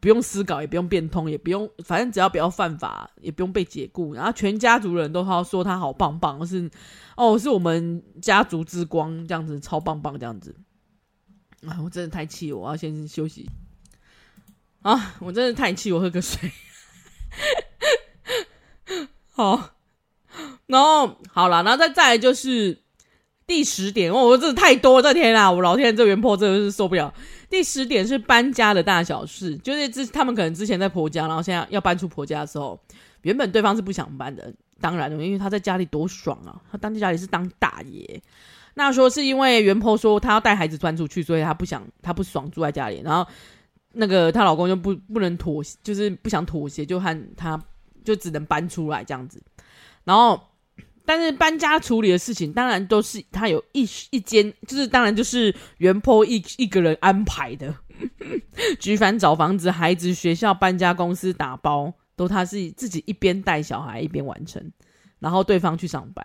[0.00, 6.68] 不用思考，也不用变通，也不用，反正只要不要犯法，也不用被解雇，然后全家族人都好说他好棒棒，是
[7.16, 10.54] 哦，是我们家族之光这样子，超棒棒这样子。
[11.66, 11.78] 啊！
[11.84, 13.48] 我真的太气，我要先休息。
[14.82, 15.14] 啊！
[15.20, 16.50] 我真的太气，我喝个水。
[19.32, 19.70] 好，
[20.66, 22.78] 然后好了，然后再再来就是
[23.46, 27.12] 第十点哦，我真的太多，这天啊，我老天，这原 PO 真的是受不了。
[27.48, 32.80] 第十点是搬家的大小事，就是之他们可能之前在婆家，然后现在要搬出婆家的时候，
[33.22, 38.22] 原本对方是不想搬的，当然了，因为他在家里多爽啊，他当地家里是当大爷。
[38.80, 43.02] 那说是因为原 PO 说他要带孩子搬出去，所以他不想，他不爽住在家里。
[43.04, 43.26] 然后
[43.92, 47.60] 那个她老公就不不能妥协，就是不想妥协，就和他
[48.04, 49.42] 就只能搬出来这样子。
[50.04, 50.40] 然后，
[51.04, 57.74] 但是搬家处理的事情，当然都是他有一一间，就是当然就是原 PO 一一个人安排的。
[58.80, 64.72] 举凡找房子、孩子、学校、搬家公司打包，都他是自己一边带小孩一边完成，
[65.18, 66.24] 然后对方去上班。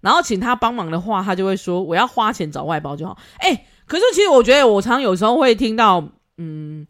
[0.00, 3.16] 然后请他帮忙的话，他就会说我要花钱找外包就好。
[3.38, 6.02] 哎，可是其实我觉得我常有时候会听到，
[6.38, 6.86] 嗯，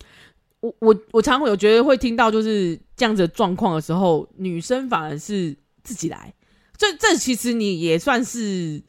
[0.60, 6.32] 我我我常会有觉得会听到就是这样子的状况的时候，女生反而是自己来。
[6.76, 8.82] 这这其实你也算是，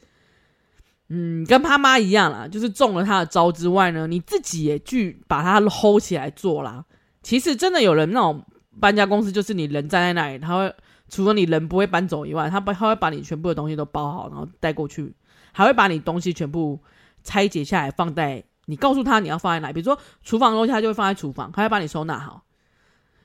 [1.08, 6.84] 嗯，跟他妈一样啦，就是中了他的招之外呢，你自己也去把他 hold 起来做啦。
[7.22, 8.42] 其实真的有人那种
[8.80, 10.74] 搬家公司，就是你人站在那里，他会
[11.12, 15.14] 除了你人不会搬走以外，他把他会把你全部的东西都包好，然后带过去，
[15.52, 16.80] 还会把你东西全部
[17.22, 22.44] 拆解下来放在你告诉他你要放在哪，比如说厨房东西，他就会放在厨房，他会把你收纳好，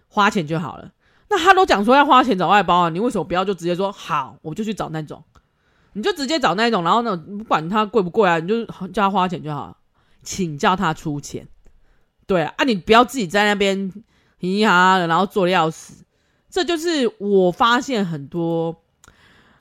[0.09, 0.91] 花钱就好了。
[1.29, 5.23] 那他都讲说要花钱找外包啊，你为什么不要就直接说好，我就去找那种？
[5.93, 9.77] 你就直接找那种，然后呢，不管他贵不贵啊，你就叫他花钱就好了，
[10.23, 11.47] 请叫他出钱。
[12.25, 13.89] 对啊，你不要自己在那边
[14.41, 16.03] 嘻嘻哈哈的，然后做的要死。
[16.49, 18.75] 这就是我发现很多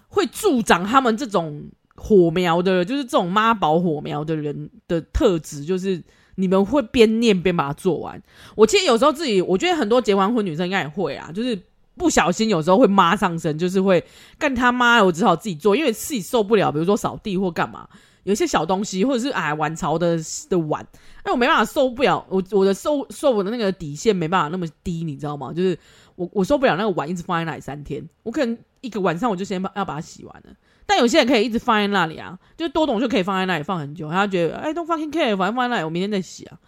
[0.09, 6.03] 会助长他们这种火苗的，就是这种妈宝火苗的人的特质，就是
[6.37, 8.23] 你们会边念边把它做完。
[8.55, 11.59] 我其实有时候自己，我觉得很多结完婚女生应该也会啊，就是。
[11.99, 14.05] 不小心有时候会妈上身，就是会
[14.39, 16.71] 干他妈，我只好自己做，因为自己受不了。
[16.71, 17.89] 比如说扫地或干嘛，
[18.25, 20.19] 有一些小东西，或者是哎碗槽的
[20.51, 20.87] 的碗，
[21.23, 25.55] 哎我没办法受不了，我我的受受我的那个底线没办法那么低，你知道吗？
[25.55, 25.79] 就是
[26.17, 30.55] 我我受不了那个碗一直放在那里三天，我可能一个晚上我就先把要把它洗完了。
[30.85, 36.59] 但有些人可以一直放在那里啊，就多懂就可以放在那里放很久，他觉得哎 don't fucking care，反正放在那里，我明天再洗啊。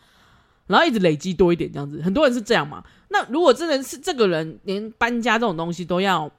[0.66, 2.84] 然后一直累积多一点这样子，很多人是这样嘛。
[3.08, 6.30] 那如果真的是这个人连搬家这种东西都要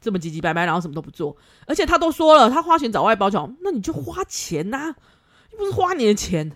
[0.00, 4.94] 这么唧唧歪歪，然后什么都不做，而且他都说了他花钱找外包就，那你就花钱呐、
[5.52, 6.50] 又不是花你的钱，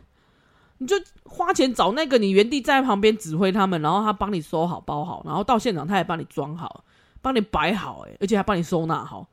[0.82, 6.84] 你就花钱找那个你原地在旁边指挥他们，然后他帮你收好包好，然后到现场他也帮你装好，
[7.20, 9.28] 帮你摆好，诶，而且还帮你收纳好，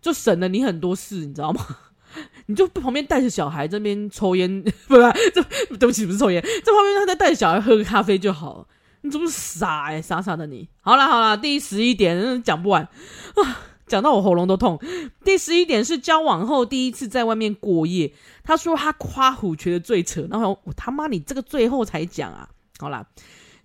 [0.00, 1.60] 就省了你很多事，你知道吗？
[2.46, 5.42] 你就旁边带着小孩这边抽烟， 不是，这
[5.76, 8.66] 对不起，不是抽烟，这旁边他在带小孩喝咖啡就好了。
[9.00, 10.68] 你怎么傻哎、傻傻的你。
[10.80, 14.78] 好了好了，第十一点讲不完啊，讲到我喉咙都痛。
[15.24, 18.12] 第十一点是交往后第一次在外面过夜，
[18.44, 22.48] 他说他夸虎觉得最扯，然后我他妈你这个最后才讲啊。
[22.78, 23.06] 好啦，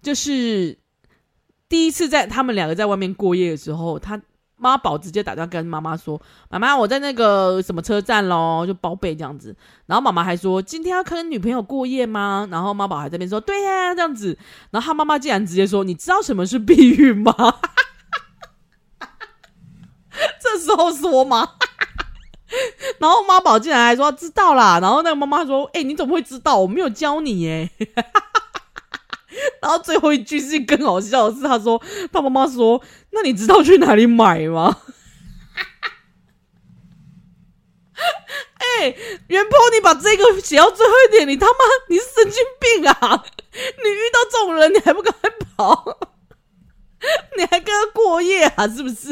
[0.01, 0.79] 就是
[1.69, 4.19] 第一次在他们两个在外面过夜的时候，他。
[4.55, 9.53] 妈宝直接打电话跟妈妈说：“妈妈，我在那个什么车站咯，就报备这样子。”
[9.87, 14.37] 然后妈妈还说：“今天要跟女朋友过夜吗？”然后妈宝还在那边说：“对呀、啊，这样子。”
[14.71, 17.33] 然后他妈妈竟然直接说：“你知道什么是避孕吗？”
[20.39, 21.55] 这时候说吗？
[22.99, 26.57] 然后妈宝竟然还说：“知道啦。”然后那个妈妈说：“哎、你怎么会知道？
[26.57, 27.69] 我没有教你耶。
[29.59, 32.79] ”然后最后一句是更好笑的是，他说他妈妈说
[33.11, 34.77] ：“那你知道去哪里买吗？”
[38.55, 38.97] 哎、欸，
[39.27, 41.53] 元波，你把这个写到最后一点，你他妈
[41.89, 43.23] 你是神经病啊！
[43.51, 46.12] 你遇到这种人，你还不赶快跑？
[47.37, 48.67] 你还跟他过夜啊？
[48.67, 49.09] 是不是？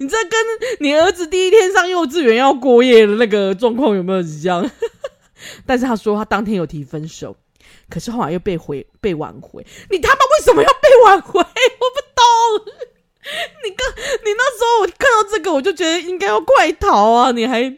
[0.00, 0.32] 你这跟
[0.80, 4.70] 你儿子第一天上幼稚园要过夜的那个状况有没有一样？
[5.66, 7.36] 但是他说他当天有提分手。
[7.90, 11.38] 可是后来又被回被挽回，你他妈为什么要被挽回？
[11.38, 12.00] 我不
[12.64, 12.72] 懂。
[13.62, 13.86] 你 刚
[14.24, 17.30] 你那时候我看到这个，我就觉得应该要快逃啊！
[17.30, 17.68] 你还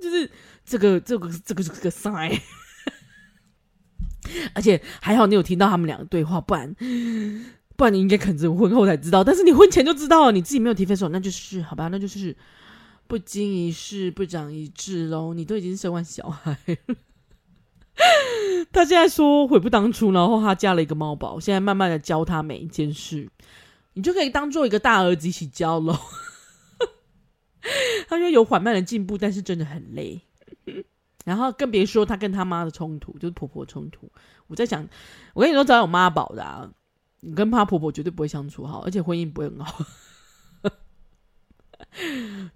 [0.00, 0.30] 就是
[0.66, 2.38] 这个这个这个这个 sign，
[4.54, 6.76] 而且还好你有听到他们两个对话，不然
[7.76, 12.36] 不然你应该可能婚后才知道，但是你婚前就知道了，你自己没有提分手，那就是好吧，那就是
[13.06, 15.34] 不经一事不长一智喽。
[15.34, 16.56] 你都已经生完小孩
[16.86, 16.96] 了。
[18.72, 23.28] 他现在说悔不当初，然后他嫁了一个猫宝，现在慢慢的教他每一件事，
[23.92, 25.96] 你就可以当做一个大儿子一起教喽。
[28.08, 30.20] 他说有缓慢的进步，但是真的很累。
[31.24, 34.10] 然后更别说他跟他妈的冲突，就是婆婆冲突。
[34.46, 34.86] 我在想，
[35.32, 36.70] 我跟你说，只要有妈宝的啊，
[37.24, 39.84] 你跟他婆婆绝对不会相处好，而且婚姻不会很好。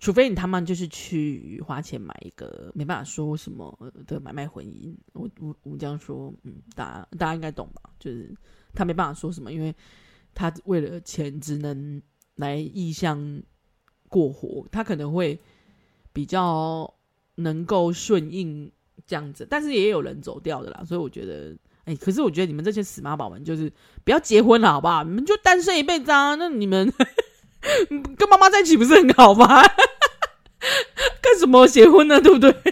[0.01, 3.77] 除非你他妈就是去花钱买一个没办法说什么
[4.07, 7.91] 的买卖婚姻，我我我这样说，嗯，大家大家应该懂吧？
[7.99, 8.35] 就是
[8.75, 9.75] 他没办法说什么，因为
[10.35, 12.03] 他为了钱只能
[12.37, 13.43] 来异乡
[14.09, 15.39] 过活，他可能会
[16.13, 16.93] 比较
[17.37, 18.71] 能够顺应
[19.07, 21.57] 这样子，但是也有人走掉的啦，所以我觉得，
[21.89, 23.73] 哎、可是我觉得你们这些死妈宝们就是
[24.05, 25.03] 不要结婚了，好不好？
[25.05, 26.93] 你们就单身一辈子啊，那你们。
[28.17, 29.47] 跟妈妈在一起不是很好吗？
[31.21, 32.21] 干什么结婚呢？
[32.21, 32.55] 对不对？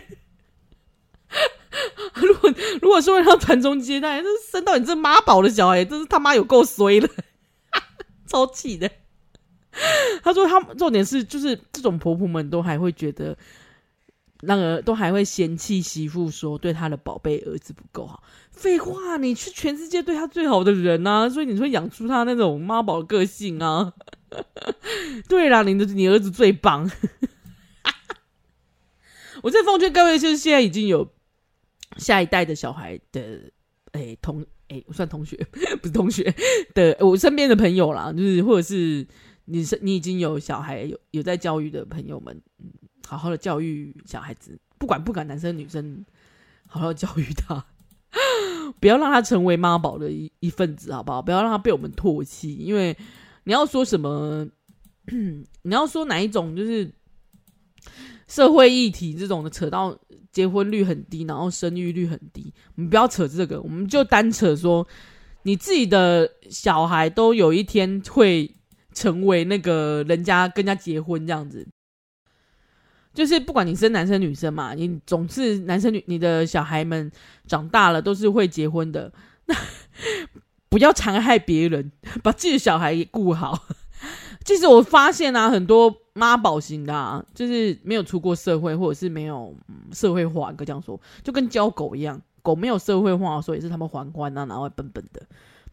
[2.15, 7.09] 如果如果说要传宗接代，这生到你这妈宝的小孩，真是他妈有够衰了，
[8.29, 8.89] 超气的。
[10.23, 13.37] 他说他重点是，就是这种婆婆们都还会觉得，
[14.47, 18.23] 那个都还会嫌弃媳妇说对他的宝贝儿子不够好。
[18.51, 23.93] 废话，你是全世界对他最好的人啊，所以你会养出他那种妈宝个性啊。
[25.29, 26.91] 对啦，你的你儿子最棒。
[29.43, 31.13] 我在奉劝各位，就是现在已经有
[31.99, 33.51] 下一代的小孩的，
[33.93, 35.37] 哎、同哎、欸，算同学
[35.81, 36.35] 不是同学
[36.75, 39.07] 的，我身边的朋友啦，就是或者是
[39.45, 42.43] 你是你已经有小孩有有在教育的朋友们，
[43.07, 46.05] 好好的教育小孩子，不管不管男生女生，
[46.67, 47.65] 好好教育他，
[48.81, 51.23] 不要让他成为妈宝的一一份子，好不好？
[51.23, 52.97] 不要让他被我们唾弃，因为
[53.45, 54.47] 你要说什么，
[55.11, 56.93] 你要说哪一种，就是。
[58.29, 59.97] 社会议题这种的扯到
[60.33, 64.85] 结婚率很低，然后生育率很低，我们不要扯这个，我们就单扯说，
[65.45, 68.53] 你自己的小孩都有一天会
[68.93, 71.65] 成为那个人家跟人家结婚这样子，
[73.17, 77.11] 就是不管你生男生女生嘛，你总是男生女，你的小孩们
[77.47, 79.11] 长大了都是会结婚的，
[79.47, 79.55] 那
[80.69, 81.91] 不要残害别人，
[82.23, 83.59] 把自己的小孩也顾好。
[84.45, 89.55] 其实我发现啊，很多妈宝型的啊，就是没有出过社会，或者是没有、
[89.93, 95.23] 社会化，应该这样说，就跟教狗一样，狗没有社会化，所以是他们皇冠啊，然后笨笨的。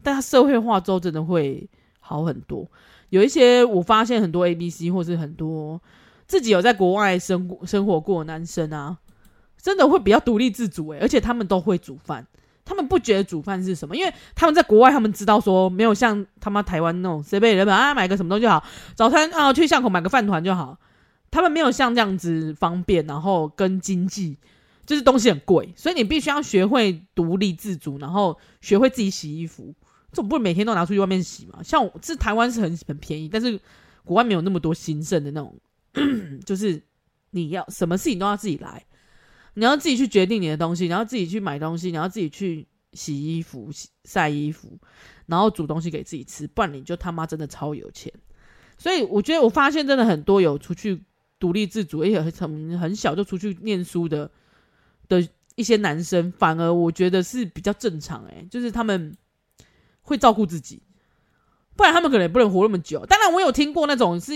[0.02, 1.68] 但他社会化之后，真的会
[2.00, 2.66] 好很多。
[3.10, 5.80] 有一些我发现很多 A、B、C，或是很多
[6.26, 8.98] 自己有在国外生生活过男生啊，
[9.60, 12.26] 真的会比较独立自主诶，而且他们都会煮饭。
[12.66, 20.78] 他们不觉得煮饭是什么，因为他们在国外，他们知道说没有像他妈台湾那种随便人们啊买个什么东西好，早餐啊去巷口买个饭团就好，
[21.30, 24.38] 他们没有像这样子方便，然后跟经济
[24.86, 29.74] 就是东西很贵，所以你必须要学会独立自主，然后学会自己洗衣服，
[30.10, 31.62] 总不能每天都拿出去外面洗嘛。
[31.62, 33.60] 像我这台湾是很很便宜，但是
[34.04, 35.54] 国外没有那么多兴盛的那种，
[36.44, 36.82] 就是
[37.30, 38.84] 你要什么事情都要自己来。
[39.56, 44.76] 你要自己去决定你的东西，你要自己去买东西，你要自己去洗衣服、洗晒衣服，
[45.26, 48.12] 然后煮东西给自己吃，不然你就他妈真的超有钱。
[48.76, 51.04] 所以我觉得我发现真的很多有出去
[51.38, 54.28] 独立自主，而且很很小就出去念书的
[55.06, 58.24] 的一些男生，反而我觉得是比较正常。
[58.24, 59.16] 诶，就是他们
[60.02, 60.82] 会照顾自己，
[61.76, 63.06] 不然他们可能也不能活那么久。
[63.06, 64.32] 当然，我有听过那种是。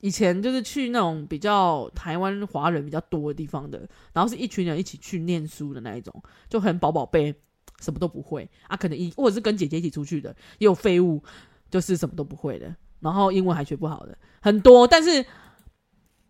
[0.00, 7.34] 以前就是去那种比较台湾华人比较多的地方的，然后是一群人一起去念书的那一种，就很宝宝贝，
[7.80, 11.22] 什么都不会啊，可能一或者是跟姐姐一起出去的，也有废物，
[11.70, 14.86] 就是什么都不会的，然后英文还学不好的很多。
[14.86, 15.24] 但是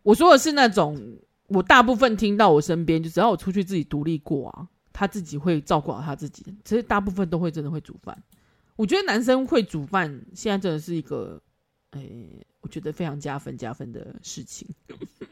[0.03, 8.17] 我说的是那种，我大部分听到我身边，就只要我出去自己独立过啊，他自己会照顾好他自己，其实大部分都会真的会煮饭。
[8.77, 11.43] 我觉得男生会煮饭，现在真的是一个，
[11.99, 12.07] 诶、
[12.39, 12.47] 欸。
[12.61, 14.67] 我觉得非常加分加分的事情，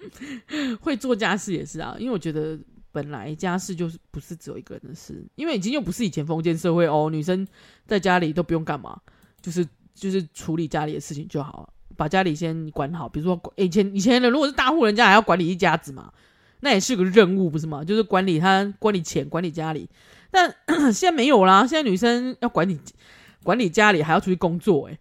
[0.80, 2.56] 会做家事也是啊，因为我觉得
[2.92, 7.46] 本来家事就是不是只有一个人的事，因为已经又不是以前封建社会哦，女生
[7.84, 8.98] 在家里都不用干嘛，
[9.42, 13.08] 就是就是处理家里的事情就好，把家里先管好。
[13.08, 16.12] 比如说以前以前的如果是大户人家还要管理一家子嘛，
[16.60, 17.82] 那也是个任务不是吗？
[17.84, 19.90] 就是管理他管理钱管理家里，
[20.30, 20.48] 但
[20.94, 22.78] 现在没有啦，现在女生要管理
[23.42, 24.98] 管理家里还要出去工作诶。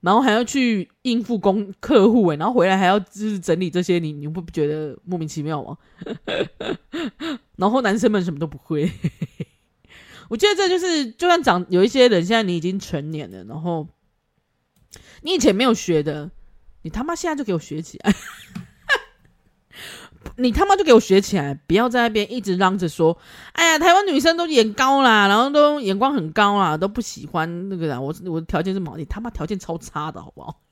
[0.00, 5.76] 然后还要去应付公客户诶，然后回来还要就是整理这些，你你不觉得莫名其妙吗？
[7.56, 8.90] 然后男生们什么都不会，
[10.30, 13.86] 我觉得这就是就算长有一些人现在你已经成年了，然后
[15.22, 16.30] 你以前没有学的，
[16.82, 18.14] 你他妈现在就给我学起来。
[20.40, 21.52] 你他妈就给我学起来！
[21.66, 23.16] 不要在那边一直嚷着说
[23.52, 28.02] ：“哎呀，台湾女生都眼高啦，然后都眼光很高啦，都不喜欢那个人。
[28.02, 30.62] 我我条件是毛，你他妈条件超差的好不好？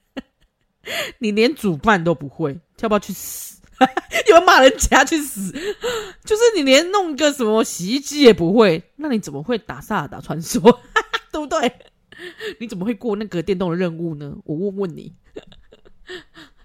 [1.20, 3.60] 你连煮饭都不会，要不要去死？
[4.28, 5.52] 又要骂人家去死？
[6.24, 10.60] 就是你连弄个什么洗衣机也不会，那你怎么会打萨尔达传说？
[11.30, 11.72] 对不对？
[12.58, 14.34] 你怎么会过那个电动的任务呢？
[14.44, 15.12] 我问问你，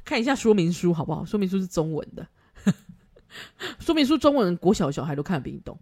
[0.05, 1.25] 看一下说明书好不好？
[1.25, 2.25] 说明书是中文的。”
[3.79, 5.79] 说明书中文，国小小孩都看得比你懂，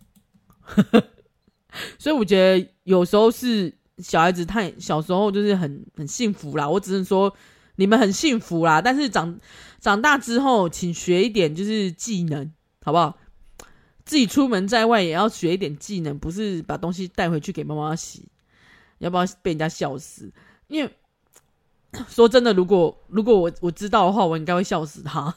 [1.97, 6.68] 所以我觉得有时候是小孩子太小时候就是很很幸福啦。
[6.68, 7.34] 我只能说
[7.76, 9.39] 你们很幸福啦，但是长
[9.80, 12.52] 长大之后，请学一点就是技能，
[12.84, 13.18] 好不好？
[14.04, 18.28] 自己出门在外也要学一点技能，不是把东西带回去给妈妈洗，
[18.97, 20.32] 要不要被人家笑死？
[20.68, 20.97] 因为
[22.10, 25.34] 说真的，如果如果我我知道的话，我应该会笑死他。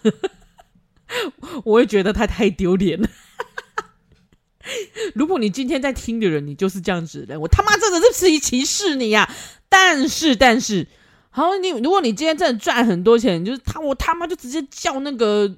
[1.64, 3.08] 我会觉得他太丢脸了。
[5.14, 9.30] 如果你今天在听的人，你就是这样子的人，我他妈真的是歧歧视你呀！
[9.68, 10.86] 但是，但是，
[11.30, 15.54] 好，你如果你今天真的赚很多钱，就是他，我他妈就直接叫那个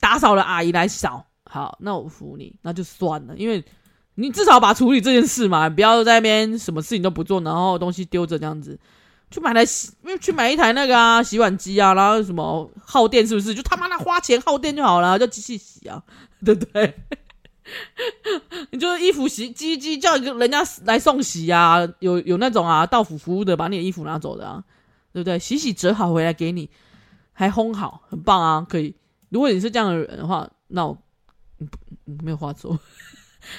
[0.00, 1.26] 打扫的阿姨来扫。
[1.44, 3.62] 好，那我服你，那就算了，因为
[4.14, 8.78] 你至少把处理这件事嘛，不要在那边什么事情都不做，然后东西丢着这样子。
[9.34, 13.52] 去买来洗，去买一台那个啊洗碗机啊，然后什么耗电是不是？
[13.52, 16.00] 就他妈的花钱耗电就好了，叫机器洗啊，
[16.44, 16.94] 对不对？
[18.70, 24.62] 你就是衣服洗机机叫一个人家来送洗啊，有有那种啊，到府服务的把你的衣服拿走的啊，
[25.12, 25.36] 对不对？
[25.36, 26.70] 洗洗折好回来给你，
[27.32, 28.94] 还烘好，很棒啊，可以。
[29.30, 30.96] 如果你是这样的人的话，那我
[32.04, 32.78] 没有话说。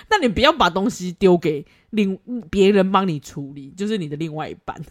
[0.09, 2.17] 那你不要把东西丢给另
[2.49, 4.81] 别人帮你处理，就是你的另外一半。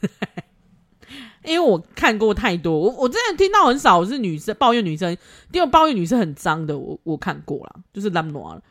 [1.45, 5.17] 因为我看过太多，我我真的听到很少是女生抱怨女生，
[5.53, 8.63] 因为抱怨女生很脏的，我我看过了，就是烂挪了。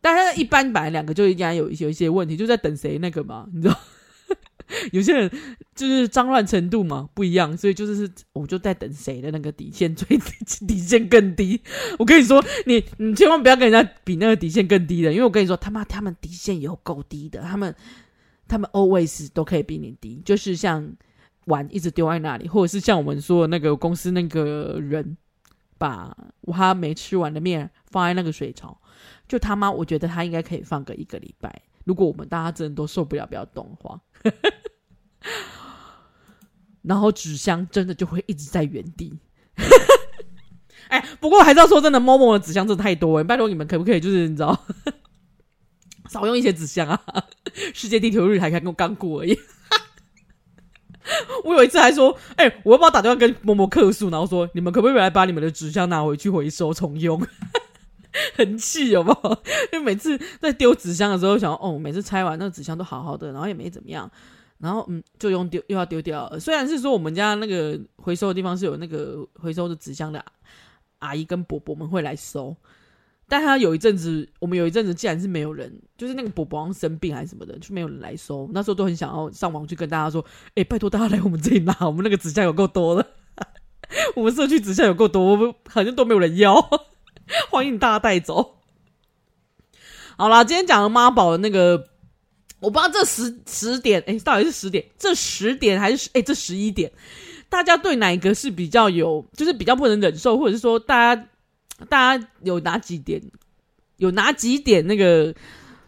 [0.00, 3.78] 但是一般本来两个就应该有有一些问题，就在等谁那个嘛，你知道？
[4.92, 5.30] 有些人
[5.74, 10.32] 就是脏乱程度嘛不一样，所以就是我就在等谁的那个底线最底
[10.66, 11.60] 底线更低。
[11.98, 17.74] 我跟你说，你你千万不要跟人家比那个底线更低的，因为我跟你说，他妈他们底线有够低的，他们
[18.48, 20.90] 他们 always 都可以比你低，就是像
[21.46, 25.16] 碗一直丢在那里，或者是像我们说的那个公司那个人
[25.78, 26.16] 把
[26.52, 28.80] 他没吃完的面放在那个水槽，
[29.28, 31.62] 就他妈我觉得他应该可以放个一个礼拜。
[31.84, 34.00] 如果我们大家真的都受不了，不要动的话。
[36.82, 39.18] 然后纸箱真的就会一直在原地。
[40.88, 44.66] 哎，不过还是要说真的，Momo 的纸箱真的太多了，拜托你们可不可以就是你知道，
[46.10, 47.00] 少用一些纸箱啊？
[47.72, 49.38] 世界地球日还刚刚过而已。
[51.44, 57.20] 我有一次还说，哎，我要不要打电话跟 Momo 客诉，然后说你们可不可以来把你们的纸箱拿回去回收重用？
[58.36, 59.42] 很气，有没有？
[59.72, 64.08] 因为每次在丢纸箱的时候，想哦，每次拆完那个纸箱都好好的，然后也没怎么样，
[64.58, 66.38] 然后嗯，就用丢又要丢掉。
[66.38, 70.24] 虽然是说我们家那个回收的地方是有那个回收的纸箱的
[71.00, 72.56] 阿姨跟伯伯们会来收，
[73.28, 78.48] 但他有一阵子，我们有一阵子竟然是没有人，就是那个伯伯生病还是什么的，就没有人来收。
[78.52, 83.06] 那时候都很想要上网去跟大家说，哎，拜托大家来我们这里拿， 我们那个纸箱有够多了，
[84.14, 86.54] 我们社区纸箱有够多，我们好像都没有人要。
[87.50, 88.56] 欢迎大家带走。
[90.18, 91.88] 好啦，今天讲的妈宝的那个，
[92.60, 94.84] 我不知道这十十点，哎，到底是十点？
[94.98, 96.92] 这十点还是哎，这十一点？
[97.48, 101.28] 大家对哪一个是比较有，就是比较不能忍受，或者是说，大家
[101.88, 103.20] 大家有哪几点，
[103.96, 105.34] 有哪几点那个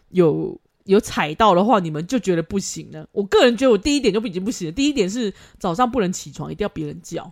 [0.09, 3.07] 有有踩到的话，你们就觉得不行呢？
[3.11, 4.71] 我个人觉得，我第一点就已经不行了。
[4.71, 7.31] 第一点是早上不能起床，一定要别人叫，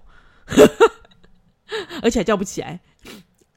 [2.01, 2.80] 而且还叫不起来。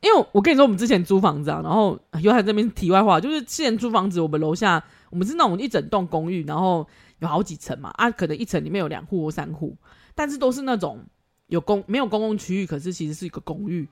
[0.01, 6.87] 因为我跟你说，我们之前租房子啊，然后又还在这边题外话，就是之前租房子，我们楼下我们是那种一整栋公寓，然后
[7.19, 9.77] 有好几层嘛，啊，可能一层里面有两户或三户，
[10.15, 11.05] 但是都是那种
[11.49, 13.89] 有公没有公共区域，可是其实是一个公寓，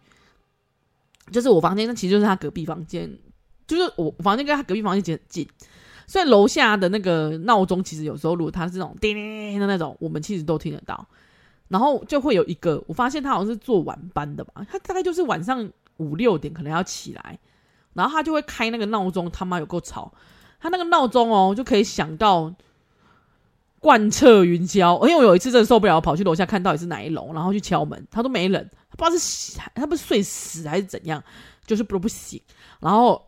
[1.30, 3.10] 就是我房间，那其实就是他隔壁房间，
[3.66, 5.48] 就是我房间跟他隔壁房间很近，
[6.06, 11.06] 所以楼下的那个闹钟，其实有时候如果它是那种叮叮叮的那种，我们其实都听得到，
[11.68, 15.70] 然后就会有一个，我发现他好像是做晚班的吧，他大概就是晚上。
[15.98, 17.38] 五六点可能要起来，
[17.94, 20.12] 然后他就会开那个闹钟，他妈有够吵！
[20.60, 22.54] 他那个闹钟哦，就可以响到
[23.86, 25.00] 贯彻云霄。
[25.06, 31.22] 因为我有一次真的受不了，跑去楼下看到底是哪一楼，然后去敲门，他都没人，他不知道是他不是睡死还是怎样，
[31.64, 32.40] 就是不不醒。
[32.80, 33.24] 然后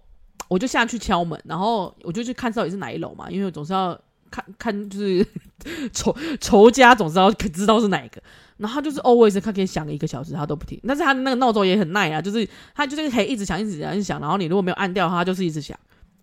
[0.48, 3.96] 我就下去敲门，然后我就去看到底是哪一楼嘛，因为我总是要
[4.32, 5.24] 看看，就是
[5.94, 8.20] 仇仇家总是要知道是哪一个。
[8.56, 10.80] 然后他就是 always 他可以响一个小时，他都不停。
[10.84, 14.20] 但是他的那个闹钟也很耐啊，就是他就是可以一直响，一直响，一直响。
[14.20, 15.78] 然后你如果没有按掉，他就是一直响。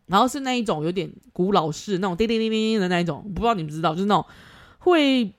[0.08, 4.26] 然后是那一种有点古老式那种叮叮叮叮的那一种，不知道你们知道，就是那种
[4.80, 5.34] 会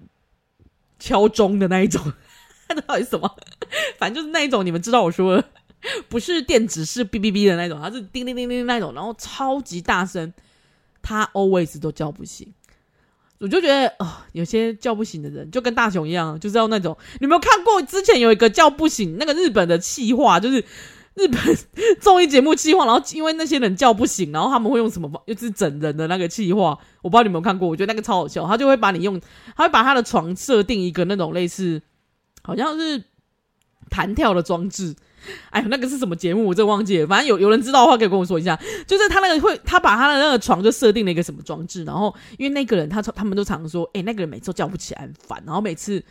[0.99, 2.01] 敲钟的那一种。
[2.69, 3.37] 那到底什么？
[3.99, 5.45] 反正就是那一种，你们知道我说的，
[6.09, 10.33] 不是电子式哔哔哔的那种，它是叮叮叮叮那种，然后超级大声，
[11.01, 12.53] 他 always 都叫不醒。
[13.39, 16.97] 我就觉得哦，有些叫不醒的人就跟大雄一样，就是要那种。
[17.21, 20.65] 你有没有看过之前有一个叫不醒那个日本的气话，就是
[21.17, 21.41] 日本
[21.99, 26.79] 综艺节目企划，然后因为那些人叫不醒，然后他们会用什么方，就是整人的那个企划。
[27.01, 28.47] 我不知道你有没有看过，我觉得那个超好笑。
[28.47, 29.19] 他就会把你用，
[29.57, 31.81] 他会把他的床设定一个那种类似，
[32.43, 33.03] 好像是
[33.89, 34.95] 弹跳的装置。
[35.51, 36.47] 哎，那个是什么节目？
[36.49, 37.07] 我真忘记了。
[37.07, 38.55] 反正有有人知道的话，可以跟我说一下。
[38.87, 45.43] 就是他那个会，他把他的那个床就设定了一个什么装置，然后因为那个人他他们都常说，哎，那个人每次都叫不起来，很烦。
[45.47, 46.05] 然后每次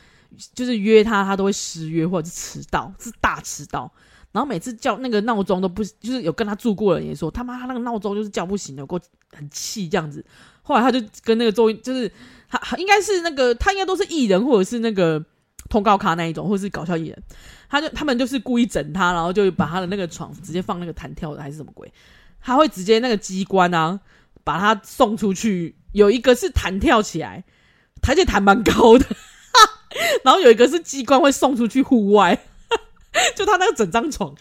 [0.55, 3.89] 就是约他，他都会失约或者是迟到，是大迟到。
[4.35, 8.99] 然后每次叫那个闹钟都不，就是有跟他住过的人也说，他妈他那个闹钟就是叫不醒，有够
[9.31, 10.23] 很气这样子。
[10.61, 12.11] 后来他就跟那个周，就是
[12.49, 15.23] 他应该是那个他应该都是艺人或者是那个
[15.69, 17.23] 通告卡那一种，或者是搞笑艺人。
[17.69, 21.89] 他就他们就是故意整他，然后就把他的那个床直接放那个弹跳的还是什么鬼？
[22.41, 23.97] 他会直接那个机关啊，
[24.43, 25.75] 把他送出去。
[25.93, 27.45] 有一个是弹跳起来，
[28.05, 29.05] 而且弹蛮高的，
[30.25, 32.37] 然后有一个是机关会送出去户外。
[33.35, 34.35] 就他那个整张床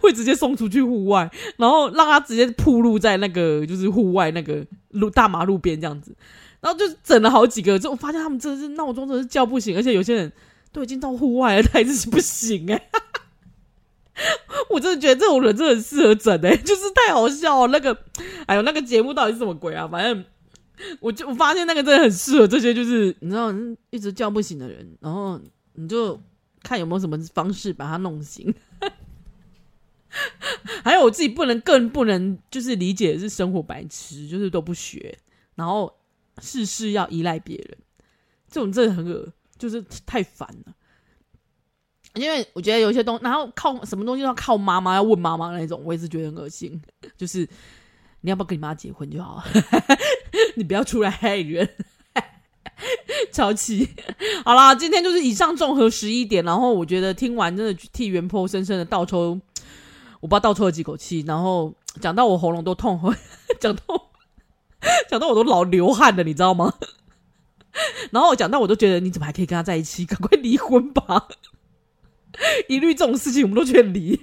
[0.00, 6.12] 会直接送出去户外，然后让他直接铺路在那个就是户外那个路大马路边这样子，
[6.60, 10.32] 然后就整了好几个，就我发现他们真的是闹钟真的是叫不醒，而且有些人
[10.72, 12.90] 都已经到户外了，他还是不醒哎、欸，
[14.70, 17.96] 我真的觉得这种人真的很适合整哎、 就是太好笑了那个，
[18.46, 19.86] 哎呦那个节目到底是什么鬼啊？
[19.86, 20.24] 反正
[21.00, 23.54] 我就我发现那个真的很适合这些就是你知道
[23.90, 25.40] 一直叫不醒的人，然后
[25.74, 26.20] 你就。
[26.66, 28.52] 看有没有什么方式把他弄醒，
[30.82, 35.16] 还有我自己不能更不能就是理解的是生活白痴，就是都不学，
[35.54, 35.96] 然后
[36.38, 37.78] 事事要依赖别人，
[38.50, 40.74] 这种真的很恶，就是太烦了。
[42.14, 46.82] 因为我觉得有些东，然后靠什么东西都要靠妈妈，要问妈妈那种，我也是觉得很恶心。
[47.16, 47.48] 就是
[48.22, 49.44] 你要不要跟你妈结婚就好，
[50.56, 51.68] 你不要出来害人。
[53.32, 53.88] 超气！
[54.44, 59.40] 好啦，今天就是以上综合十一点，然后我觉得听完真的替原 po 深深的倒抽，
[60.20, 63.14] 我不知道倒抽了几口气，然后讲到我喉咙都痛，
[63.58, 63.82] 讲到
[65.08, 66.74] 讲到我都老流汗了，你知道吗？
[68.10, 70.04] 然后我讲到我都觉得你怎么还可以跟他在一起？
[70.06, 71.28] 赶快离婚吧！
[72.68, 74.20] 一律这种事情我们都劝离。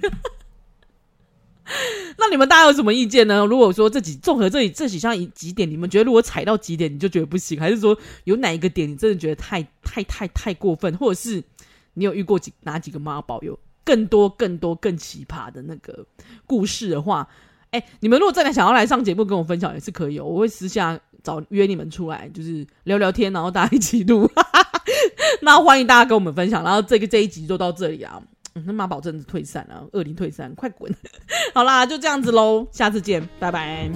[2.24, 3.46] 那你们大家有什么意见呢？
[3.46, 11.44] 如果说这几综合这里这几项几点，你们觉得如果踩到几点你就觉得不行，还是说有哪一个点你真的觉得太太太太过分，或者是
[11.96, 16.06] 你有遇过几哪几个妈宝有更多更多更奇葩的那个
[16.48, 17.28] 故事的话，
[17.72, 24.32] 哎、你们如果真的想要来上节目跟我分享也是可以哦，我会私下找约你们出来，就是聊聊天，然后大家一起录。
[25.42, 28.22] 那欢迎大家跟我们分享，然后这个这一集就到这里啊。
[28.54, 30.94] 那妈宝真的退散了，恶灵退散，快滚！
[31.54, 33.90] 好啦，就这样子喽，下次见，拜拜。